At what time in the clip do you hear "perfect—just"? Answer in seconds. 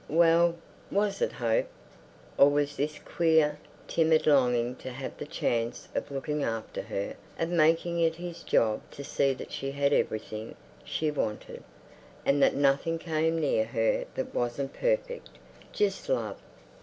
14.73-16.09